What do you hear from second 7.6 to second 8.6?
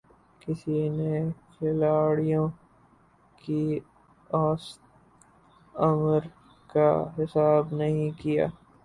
نہیں کِیا